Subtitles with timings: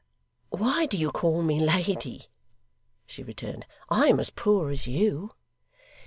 [0.49, 2.25] 'Why do you call me lady?'
[3.05, 3.67] she returned.
[3.91, 5.29] 'I am as poor as you.